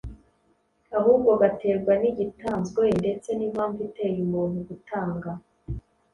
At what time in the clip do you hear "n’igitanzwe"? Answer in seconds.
2.01-2.83